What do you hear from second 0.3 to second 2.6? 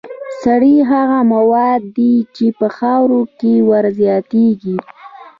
سرې هغه مواد دي چې